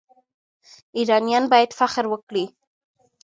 ایرانیان 0.97 1.43
باید 1.51 1.71
فخر 1.79 2.05
وکړي. 2.09 2.45